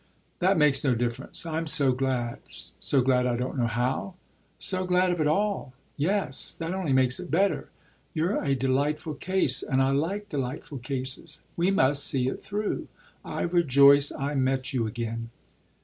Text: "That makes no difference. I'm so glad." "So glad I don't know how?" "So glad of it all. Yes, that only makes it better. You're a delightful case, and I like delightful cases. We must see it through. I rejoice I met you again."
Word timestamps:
"That 0.39 0.57
makes 0.57 0.83
no 0.83 0.95
difference. 0.95 1.45
I'm 1.45 1.67
so 1.67 1.91
glad." 1.91 2.39
"So 2.79 3.03
glad 3.03 3.27
I 3.27 3.35
don't 3.35 3.55
know 3.55 3.67
how?" 3.67 4.15
"So 4.57 4.83
glad 4.83 5.11
of 5.11 5.21
it 5.21 5.27
all. 5.27 5.73
Yes, 5.95 6.55
that 6.55 6.73
only 6.73 6.91
makes 6.91 7.19
it 7.19 7.29
better. 7.29 7.69
You're 8.15 8.43
a 8.43 8.55
delightful 8.55 9.13
case, 9.13 9.61
and 9.61 9.79
I 9.79 9.91
like 9.91 10.27
delightful 10.27 10.79
cases. 10.79 11.43
We 11.55 11.69
must 11.69 12.03
see 12.03 12.27
it 12.29 12.43
through. 12.43 12.87
I 13.23 13.41
rejoice 13.43 14.11
I 14.11 14.33
met 14.33 14.73
you 14.73 14.87
again." 14.87 15.29